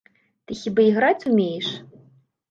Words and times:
Ты 0.45 0.55
хіба 0.61 0.85
іграць 0.91 1.27
умееш? 1.31 1.67